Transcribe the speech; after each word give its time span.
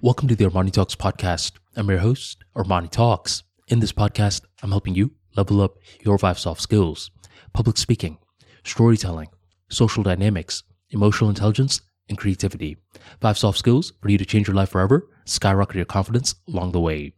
Welcome 0.00 0.28
to 0.28 0.36
the 0.36 0.44
Armani 0.44 0.72
Talks 0.72 0.94
podcast. 0.94 1.54
I'm 1.74 1.88
your 1.88 1.98
host, 1.98 2.44
Armani 2.56 2.88
Talks. 2.88 3.42
In 3.66 3.80
this 3.80 3.90
podcast, 3.90 4.42
I'm 4.62 4.70
helping 4.70 4.94
you 4.94 5.10
level 5.34 5.60
up 5.60 5.76
your 6.02 6.16
five 6.18 6.38
soft 6.38 6.60
skills 6.60 7.10
public 7.52 7.76
speaking, 7.76 8.16
storytelling, 8.62 9.26
social 9.70 10.04
dynamics, 10.04 10.62
emotional 10.90 11.30
intelligence, 11.30 11.80
and 12.08 12.16
creativity. 12.16 12.76
Five 13.20 13.38
soft 13.38 13.58
skills 13.58 13.92
for 14.00 14.08
you 14.08 14.18
to 14.18 14.24
change 14.24 14.46
your 14.46 14.54
life 14.54 14.68
forever, 14.68 15.08
skyrocket 15.24 15.74
your 15.74 15.84
confidence 15.84 16.36
along 16.46 16.70
the 16.70 16.80
way. 16.80 17.12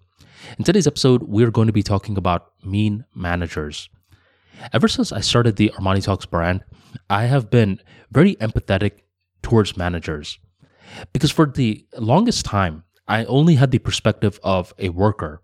In 0.58 0.64
today's 0.64 0.86
episode, 0.86 1.24
we're 1.24 1.50
going 1.50 1.66
to 1.66 1.74
be 1.74 1.82
talking 1.82 2.16
about 2.16 2.52
mean 2.64 3.04
managers. 3.14 3.90
Ever 4.72 4.88
since 4.88 5.12
I 5.12 5.20
started 5.20 5.56
the 5.56 5.68
Armani 5.76 6.02
Talks 6.02 6.24
brand, 6.24 6.64
I 7.10 7.24
have 7.24 7.50
been 7.50 7.78
very 8.10 8.36
empathetic 8.36 9.02
towards 9.42 9.76
managers. 9.76 10.38
Because 11.12 11.30
for 11.30 11.46
the 11.46 11.86
longest 11.96 12.44
time, 12.44 12.84
I 13.08 13.24
only 13.24 13.56
had 13.56 13.70
the 13.70 13.78
perspective 13.78 14.38
of 14.42 14.72
a 14.78 14.90
worker. 14.90 15.42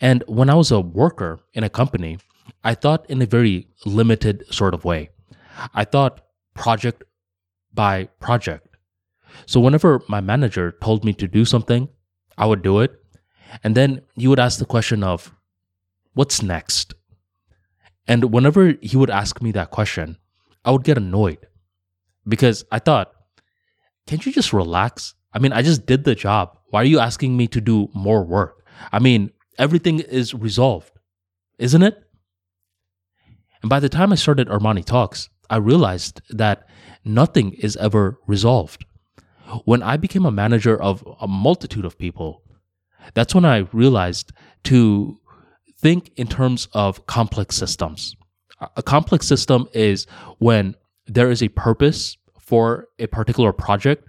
And 0.00 0.22
when 0.26 0.50
I 0.50 0.54
was 0.54 0.70
a 0.70 0.80
worker 0.80 1.40
in 1.52 1.64
a 1.64 1.70
company, 1.70 2.18
I 2.64 2.74
thought 2.74 3.08
in 3.10 3.20
a 3.22 3.26
very 3.26 3.68
limited 3.84 4.44
sort 4.52 4.74
of 4.74 4.84
way. 4.84 5.10
I 5.74 5.84
thought 5.84 6.22
project 6.54 7.04
by 7.72 8.06
project. 8.20 8.68
So 9.46 9.60
whenever 9.60 10.02
my 10.08 10.20
manager 10.20 10.72
told 10.80 11.04
me 11.04 11.12
to 11.14 11.28
do 11.28 11.44
something, 11.44 11.88
I 12.38 12.46
would 12.46 12.62
do 12.62 12.80
it. 12.80 12.92
And 13.62 13.74
then 13.74 14.02
he 14.14 14.28
would 14.28 14.40
ask 14.40 14.58
the 14.58 14.64
question 14.64 15.04
of, 15.04 15.32
what's 16.14 16.42
next? 16.42 16.94
And 18.08 18.32
whenever 18.32 18.74
he 18.80 18.96
would 18.96 19.10
ask 19.10 19.42
me 19.42 19.52
that 19.52 19.70
question, 19.70 20.16
I 20.64 20.70
would 20.70 20.84
get 20.84 20.98
annoyed 20.98 21.46
because 22.26 22.64
I 22.70 22.78
thought, 22.78 23.12
can't 24.06 24.24
you 24.24 24.32
just 24.32 24.52
relax? 24.52 25.14
I 25.32 25.38
mean, 25.38 25.52
I 25.52 25.62
just 25.62 25.86
did 25.86 26.04
the 26.04 26.14
job. 26.14 26.56
Why 26.70 26.82
are 26.82 26.86
you 26.86 26.98
asking 26.98 27.36
me 27.36 27.46
to 27.48 27.60
do 27.60 27.88
more 27.94 28.24
work? 28.24 28.64
I 28.92 28.98
mean, 28.98 29.30
everything 29.58 30.00
is 30.00 30.34
resolved, 30.34 30.92
isn't 31.58 31.82
it? 31.82 31.98
And 33.62 33.70
by 33.70 33.80
the 33.80 33.88
time 33.88 34.12
I 34.12 34.16
started 34.16 34.48
Armani 34.48 34.84
Talks, 34.84 35.28
I 35.50 35.56
realized 35.56 36.20
that 36.30 36.68
nothing 37.04 37.52
is 37.52 37.76
ever 37.76 38.18
resolved. 38.26 38.84
When 39.64 39.82
I 39.82 39.96
became 39.96 40.26
a 40.26 40.32
manager 40.32 40.80
of 40.80 41.04
a 41.20 41.28
multitude 41.28 41.84
of 41.84 41.98
people, 41.98 42.42
that's 43.14 43.34
when 43.34 43.44
I 43.44 43.68
realized 43.72 44.32
to 44.64 45.18
think 45.78 46.10
in 46.16 46.26
terms 46.26 46.68
of 46.72 47.06
complex 47.06 47.56
systems. 47.56 48.16
A 48.76 48.82
complex 48.82 49.26
system 49.26 49.68
is 49.72 50.06
when 50.38 50.74
there 51.06 51.30
is 51.30 51.42
a 51.42 51.48
purpose 51.48 52.16
for 52.46 52.88
a 52.98 53.06
particular 53.08 53.52
project. 53.52 54.08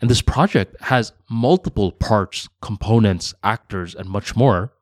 And 0.00 0.10
this 0.10 0.20
project 0.20 0.76
has 0.82 1.12
multiple 1.30 1.92
parts, 1.92 2.48
components, 2.60 3.34
actors, 3.42 3.94
and 3.94 4.08
much 4.08 4.36
more. 4.36 4.72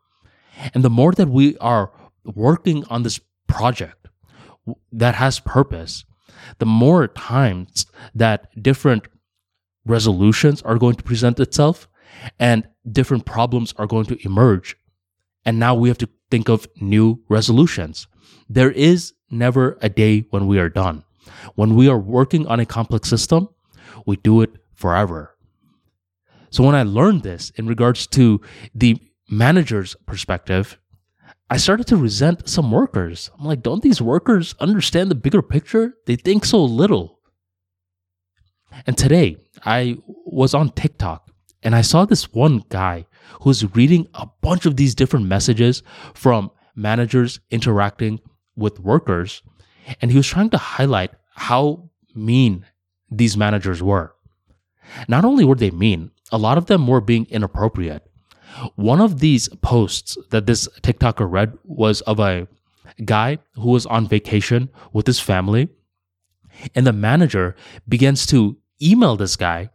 And 0.75 0.83
the 0.83 0.91
more 0.91 1.13
that 1.13 1.29
we 1.29 1.57
are 1.59 1.93
working 2.25 2.85
on 2.87 3.03
this 3.03 3.21
project 3.47 4.09
that 4.91 5.15
has 5.15 5.39
purpose, 5.39 6.05
the 6.59 6.67
more 6.67 7.07
times 7.07 7.87
that 8.15 8.49
different 8.61 9.07
resolutions 9.85 10.63
are 10.63 10.79
going 10.79 10.97
to 10.97 11.05
present 11.05 11.39
itself 11.39 11.89
and 12.39 12.67
different 12.91 13.27
problems 13.27 13.75
are 13.77 13.87
going 13.87 14.07
to 14.07 14.19
emerge. 14.25 14.77
And 15.45 15.59
now 15.59 15.75
we 15.75 15.89
have 15.89 15.99
to 15.99 16.09
think 16.31 16.49
of 16.49 16.67
new 16.81 17.23
resolutions. 17.29 18.09
There 18.49 18.73
is 18.73 19.13
never 19.31 19.79
a 19.81 19.89
day 19.89 20.27
when 20.31 20.47
we 20.47 20.59
are 20.59 20.69
done. 20.69 21.05
When 21.55 21.75
we 21.75 21.89
are 21.89 21.99
working 21.99 22.47
on 22.47 22.61
a 22.61 22.67
complex 22.67 23.09
system, 23.09 23.49
we 24.05 24.17
do 24.17 24.43
it 24.43 24.53
forever. 24.75 25.37
So 26.51 26.63
when 26.65 26.75
I 26.75 26.83
learned 26.83 27.23
this 27.23 27.51
in 27.57 27.67
regards 27.67 28.07
to 28.09 28.41
the 28.75 29.01
manager's 29.29 29.97
perspective, 30.07 30.79
I 31.51 31.57
started 31.59 31.87
to 31.89 31.97
resent 31.97 32.49
some 32.49 32.71
workers. 32.73 33.31
I'm 33.39 33.45
like, 33.45 33.63
don't 33.63 33.83
these 33.83 34.01
workers 34.01 34.55
understand 34.59 35.11
the 35.11 35.15
bigger 35.15 35.43
picture? 35.43 35.95
They 36.07 36.17
think 36.17 36.45
so 36.45 36.65
little. 36.65 37.21
And 38.87 38.99
today, 38.99 39.37
I 39.65 39.99
was 40.25 40.55
on 40.55 40.71
TikTok 40.71 41.31
and 41.63 41.75
I 41.75 41.81
saw 41.81 42.05
this 42.05 42.33
one 42.33 42.65
guy 42.69 43.07
who's 43.43 43.75
reading 43.75 44.07
a 44.15 44.27
bunch 44.43 44.67
of 44.67 44.77
these 44.77 44.95
different 44.95 45.27
messages 45.27 45.83
from 46.15 46.51
managers 46.75 47.41
interacting 47.51 48.21
with 48.57 48.81
workers 48.81 49.43
and 50.01 50.11
he 50.11 50.17
was 50.17 50.27
trying 50.27 50.51
to 50.51 50.59
highlight 50.59 51.13
how 51.37 51.91
mean 52.15 52.65
these 53.11 53.37
managers 53.37 53.83
were. 53.83 54.15
Not 55.07 55.25
only 55.25 55.45
were 55.45 55.55
they 55.55 55.71
mean, 55.71 56.11
a 56.33 56.39
lot 56.39 56.59
of 56.59 56.67
them 56.67 56.87
were 56.87 57.01
being 57.01 57.27
inappropriate. 57.31 58.03
One 58.75 59.01
of 59.01 59.21
these 59.21 59.49
posts 59.61 60.17
that 60.31 60.47
this 60.47 60.67
TikToker 60.83 61.31
read 61.31 61.59
was 61.65 62.01
of 62.03 62.19
a 62.19 62.49
guy 63.05 63.39
who 63.55 63.71
was 63.71 63.85
on 63.87 64.09
vacation 64.09 64.71
with 64.93 65.07
his 65.07 65.21
family, 65.21 65.69
and 66.75 66.87
the 66.87 66.93
manager 66.93 67.55
begins 67.87 68.25
to 68.27 68.57
email 68.81 69.17
this 69.17 69.37
guy 69.37 69.71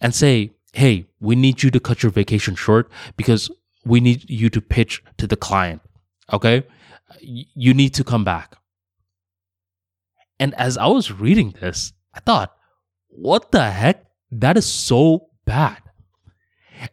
and 0.00 0.14
say, 0.14 0.50
Hey, 0.74 1.06
we 1.20 1.34
need 1.34 1.62
you 1.62 1.70
to 1.70 1.80
cut 1.80 2.02
your 2.02 2.12
vacation 2.12 2.54
short 2.54 2.90
because 3.16 3.50
we 3.86 4.00
need 4.00 4.28
you 4.28 4.50
to 4.50 4.60
pitch 4.60 5.02
to 5.16 5.26
the 5.26 5.36
client. 5.36 5.80
Okay? 6.32 6.64
You 7.22 7.72
need 7.72 7.94
to 7.94 8.04
come 8.04 8.24
back. 8.24 8.58
And 10.40 10.54
as 10.54 10.76
I 10.78 10.86
was 10.86 11.12
reading 11.12 11.54
this, 11.60 11.92
I 12.14 12.20
thought, 12.20 12.54
what 13.08 13.50
the 13.52 13.70
heck? 13.70 14.04
That 14.30 14.56
is 14.56 14.66
so 14.66 15.28
bad. 15.44 15.78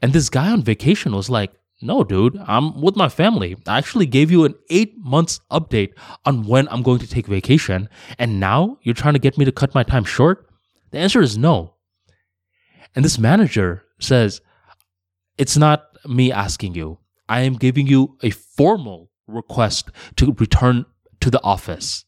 And 0.02 0.14
this 0.14 0.30
guy 0.30 0.50
on 0.50 0.64
vacation 0.64 1.14
was 1.16 1.30
like, 1.30 1.52
no, 1.82 2.04
dude, 2.04 2.38
I'm 2.48 2.82
with 2.82 2.96
my 2.96 3.10
family. 3.10 3.56
I 3.68 3.78
actually 3.78 4.06
gave 4.06 4.32
you 4.32 4.46
an 4.46 4.56
eight 4.70 4.96
months 4.98 5.40
update 5.52 5.92
on 6.24 6.48
when 6.48 6.68
I'm 6.70 6.82
going 6.82 7.00
to 7.00 7.08
take 7.08 7.28
vacation. 7.28 7.90
And 8.18 8.40
now 8.40 8.78
you're 8.82 8.96
trying 8.96 9.14
to 9.14 9.20
get 9.20 9.38
me 9.38 9.46
to 9.46 9.52
cut 9.52 9.76
my 9.76 9.84
time 9.84 10.06
short? 10.06 10.50
The 10.92 10.98
answer 11.00 11.22
is 11.22 11.38
no. 11.38 11.76
And 12.96 13.04
this 13.04 13.20
manager 13.20 13.84
says, 14.00 14.42
it's 15.38 15.58
not 15.58 15.86
me 16.08 16.32
asking 16.32 16.76
you. 16.76 17.00
I 17.28 17.42
am 17.42 17.56
giving 17.56 17.88
you 17.88 18.18
a 18.24 18.30
formal 18.30 19.12
request 19.28 19.90
to 20.16 20.34
return 20.40 20.86
to 21.20 21.30
the 21.30 21.44
office. 21.44 22.06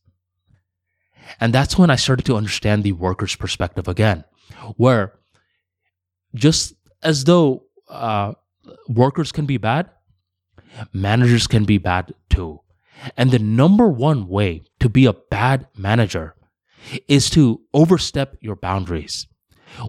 And 1.39 1.53
that's 1.53 1.77
when 1.77 1.89
I 1.89 1.95
started 1.95 2.25
to 2.25 2.35
understand 2.35 2.83
the 2.83 2.93
worker's 2.93 3.35
perspective 3.35 3.87
again, 3.87 4.23
where 4.75 5.13
just 6.35 6.73
as 7.03 7.23
though 7.25 7.63
uh, 7.89 8.33
workers 8.87 9.31
can 9.31 9.45
be 9.45 9.57
bad, 9.57 9.89
managers 10.93 11.47
can 11.47 11.65
be 11.65 11.77
bad 11.77 12.13
too. 12.29 12.61
And 13.15 13.31
the 13.31 13.39
number 13.39 13.87
one 13.87 14.27
way 14.27 14.63
to 14.79 14.89
be 14.89 15.05
a 15.05 15.13
bad 15.13 15.67
manager 15.75 16.35
is 17.07 17.29
to 17.31 17.61
overstep 17.73 18.35
your 18.41 18.55
boundaries. 18.55 19.27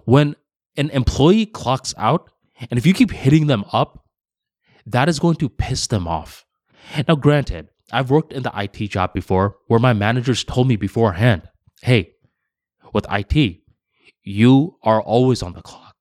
When 0.05 0.35
an 0.77 0.89
employee 0.91 1.45
clocks 1.45 1.93
out, 1.97 2.29
and 2.69 2.77
if 2.77 2.85
you 2.85 2.93
keep 2.93 3.11
hitting 3.11 3.47
them 3.47 3.65
up, 3.71 4.05
that 4.85 5.09
is 5.09 5.19
going 5.19 5.35
to 5.37 5.49
piss 5.49 5.87
them 5.87 6.07
off. 6.07 6.45
Now, 7.07 7.15
granted, 7.15 7.69
I've 7.91 8.09
worked 8.09 8.33
in 8.33 8.43
the 8.43 8.51
IT 8.55 8.87
job 8.89 9.13
before 9.13 9.57
where 9.67 9.79
my 9.79 9.93
managers 9.93 10.43
told 10.43 10.67
me 10.67 10.75
beforehand, 10.75 11.43
hey, 11.81 12.13
with 12.93 13.05
IT, 13.09 13.61
you 14.23 14.77
are 14.83 15.01
always 15.01 15.41
on 15.41 15.53
the 15.53 15.61
clock, 15.61 15.95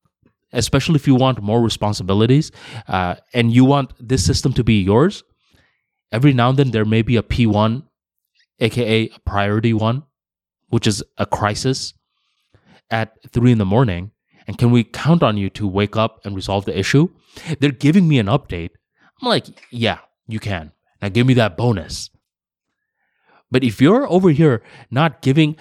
especially 0.53 0.97
if 0.97 1.07
you 1.07 1.15
want 1.15 1.43
more 1.43 1.63
responsibilities 1.63 2.51
uh, 2.89 3.17
and 3.33 3.53
you 3.53 3.65
want 3.65 3.93
this 4.01 4.25
system 4.25 4.53
to 4.55 4.65
be 4.65 4.83
yours. 4.83 5.23
Every 6.11 6.33
now 6.33 6.51
and 6.51 6.59
then, 6.59 6.71
there 6.71 6.87
may 6.87 7.03
be 7.03 7.17
a 7.17 7.23
P1, 7.23 7.83
aka 8.61 9.05
a 9.05 9.19
priority 9.27 9.75
one, 9.75 10.05
which 10.69 10.87
is 10.87 11.03
a 11.19 11.27
crisis 11.27 11.93
at 12.91 13.13
three 13.31 13.53
in 13.53 13.59
the 13.59 13.67
morning. 13.67 14.13
And 14.47 14.57
can 14.57 14.71
we 14.71 14.85
count 14.85 15.23
on 15.23 15.37
you 15.37 15.51
to 15.51 15.69
wake 15.69 15.97
up 15.97 16.25
and 16.25 16.35
resolve 16.35 16.65
the 16.65 16.79
issue? 16.79 17.11
They're 17.61 17.71
giving 17.71 18.09
me 18.09 18.19
an 18.19 18.27
update. 18.27 18.71
I'm 19.21 19.29
like, 19.29 19.47
yeah, 19.71 19.99
you 20.27 20.41
can. 20.41 20.73
Now 21.01 21.09
give 21.09 21.27
me 21.27 21.35
that 21.35 21.57
bonus. 21.57 22.11
But 23.51 23.65
if 23.65 23.81
you're 23.81 24.11
over 24.11 24.31
here 24.31 24.63
not 24.91 25.23
giving 25.23 25.57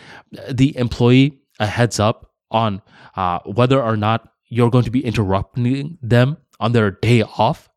the 0.51 0.75
employee 0.77 1.39
a 1.59 1.67
heads 1.67 1.99
up 1.99 2.31
on 2.51 2.81
uh, 3.15 3.39
whether 3.45 3.81
or 3.81 3.95
not 3.97 4.29
you're 4.49 4.69
going 4.69 4.83
to 4.83 4.91
be 4.91 5.05
interrupting 5.05 5.97
them 6.01 6.37
on 6.59 6.71
their 6.71 6.91
day 6.91 7.23
off, 7.23 7.69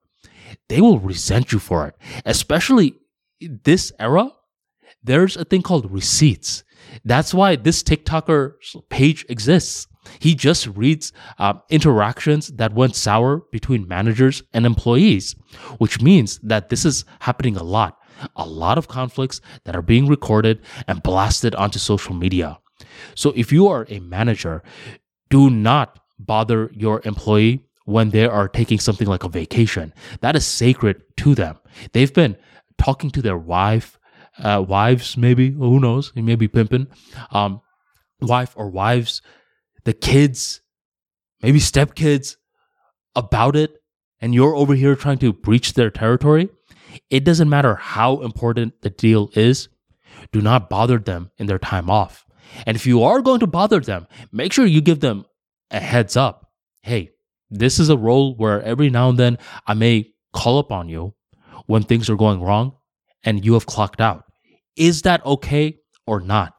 they 0.68 0.80
will 0.80 0.98
resent 0.98 1.52
you 1.52 1.58
for 1.58 1.86
it. 1.86 1.96
Especially 2.24 2.94
this 3.40 3.92
era, 3.98 4.30
there's 5.02 5.36
a 5.36 5.44
thing 5.44 5.62
called 5.62 5.90
receipts. 5.90 6.64
That's 7.04 7.32
why 7.32 7.56
this 7.56 7.82
TikToker 7.82 8.54
page 8.88 9.24
exists. 9.28 9.86
He 10.18 10.34
just 10.34 10.66
reads 10.68 11.12
uh, 11.38 11.54
interactions 11.68 12.48
that 12.48 12.74
went 12.74 12.96
sour 12.96 13.42
between 13.52 13.88
managers 13.88 14.42
and 14.52 14.66
employees, 14.66 15.34
which 15.78 16.00
means 16.00 16.38
that 16.42 16.68
this 16.68 16.84
is 16.84 17.04
happening 17.20 17.56
a 17.56 17.62
lot. 17.62 17.98
A 18.36 18.46
lot 18.46 18.76
of 18.76 18.88
conflicts 18.88 19.40
that 19.64 19.74
are 19.74 19.82
being 19.82 20.06
recorded 20.06 20.60
and 20.86 21.02
blasted 21.02 21.54
onto 21.54 21.78
social 21.78 22.14
media. 22.14 22.58
So 23.14 23.32
if 23.34 23.50
you 23.52 23.68
are 23.68 23.86
a 23.88 24.00
manager, 24.00 24.62
do 25.30 25.48
not 25.48 25.98
bother 26.18 26.70
your 26.74 27.00
employee 27.04 27.64
when 27.86 28.10
they 28.10 28.26
are 28.26 28.48
taking 28.48 28.78
something 28.78 29.08
like 29.08 29.24
a 29.24 29.28
vacation. 29.28 29.92
That 30.20 30.36
is 30.36 30.46
sacred 30.46 31.02
to 31.18 31.34
them. 31.34 31.58
They've 31.92 32.12
been 32.12 32.36
talking 32.78 33.10
to 33.10 33.22
their 33.22 33.38
wife, 33.38 33.98
uh, 34.38 34.64
wives, 34.66 35.16
maybe, 35.16 35.50
who 35.50 35.80
knows, 35.80 36.12
he 36.14 36.22
may 36.22 36.36
be 36.36 36.48
pimping, 36.48 36.88
um, 37.32 37.60
wife 38.20 38.52
or 38.56 38.70
wives, 38.70 39.22
the 39.90 39.94
kids, 39.94 40.60
maybe 41.42 41.58
stepkids 41.58 42.36
about 43.16 43.56
it. 43.56 43.82
And 44.20 44.32
you're 44.32 44.54
over 44.54 44.76
here 44.76 44.94
trying 44.94 45.18
to 45.18 45.32
breach 45.32 45.72
their 45.72 45.90
territory. 45.90 46.48
It 47.10 47.24
doesn't 47.24 47.48
matter 47.48 47.74
how 47.74 48.20
important 48.20 48.82
the 48.82 48.90
deal 48.90 49.30
is. 49.34 49.68
Do 50.30 50.40
not 50.40 50.70
bother 50.70 50.98
them 50.98 51.32
in 51.38 51.46
their 51.46 51.58
time 51.58 51.90
off. 51.90 52.24
And 52.66 52.76
if 52.76 52.86
you 52.86 53.02
are 53.02 53.20
going 53.20 53.40
to 53.40 53.48
bother 53.48 53.80
them, 53.80 54.06
make 54.30 54.52
sure 54.52 54.64
you 54.64 54.80
give 54.80 55.00
them 55.00 55.24
a 55.72 55.80
heads 55.80 56.16
up. 56.16 56.52
Hey, 56.82 57.10
this 57.50 57.80
is 57.80 57.88
a 57.88 57.96
role 57.96 58.36
where 58.36 58.62
every 58.62 58.90
now 58.90 59.08
and 59.08 59.18
then 59.18 59.38
I 59.66 59.74
may 59.74 60.12
call 60.32 60.60
upon 60.60 60.88
you 60.88 61.14
when 61.66 61.82
things 61.82 62.08
are 62.08 62.16
going 62.16 62.40
wrong 62.40 62.76
and 63.24 63.44
you 63.44 63.54
have 63.54 63.66
clocked 63.66 64.00
out. 64.00 64.22
Is 64.76 65.02
that 65.02 65.26
okay 65.26 65.78
or 66.06 66.20
not? 66.20 66.54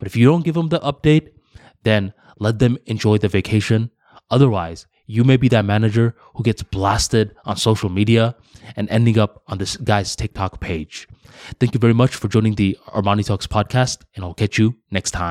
But 0.00 0.08
if 0.08 0.16
you 0.16 0.26
don't 0.26 0.44
give 0.44 0.54
them 0.54 0.70
the 0.70 0.80
update, 0.80 1.34
then 1.82 2.12
let 2.38 2.58
them 2.58 2.78
enjoy 2.86 3.18
the 3.18 3.28
vacation. 3.28 3.90
Otherwise, 4.30 4.86
you 5.06 5.24
may 5.24 5.36
be 5.36 5.48
that 5.48 5.64
manager 5.64 6.14
who 6.34 6.44
gets 6.44 6.62
blasted 6.62 7.34
on 7.44 7.56
social 7.56 7.90
media 7.90 8.36
and 8.76 8.88
ending 8.90 9.18
up 9.18 9.42
on 9.48 9.58
this 9.58 9.76
guy's 9.76 10.14
TikTok 10.14 10.60
page. 10.60 11.08
Thank 11.58 11.74
you 11.74 11.80
very 11.80 11.94
much 11.94 12.14
for 12.14 12.28
joining 12.28 12.54
the 12.54 12.78
Armani 12.88 13.26
Talks 13.26 13.46
podcast, 13.46 14.02
and 14.14 14.24
I'll 14.24 14.34
catch 14.34 14.58
you 14.58 14.76
next 14.90 15.10
time. 15.10 15.28